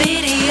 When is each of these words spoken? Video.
Video. 0.00 0.47